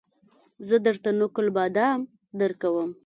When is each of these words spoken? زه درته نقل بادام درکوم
زه 0.67 0.75
درته 0.85 1.09
نقل 1.19 1.47
بادام 1.55 1.99
درکوم 2.39 2.89